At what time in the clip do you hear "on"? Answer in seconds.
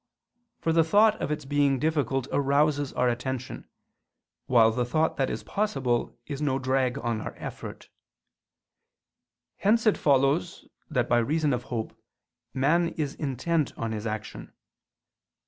6.97-7.21, 13.77-13.91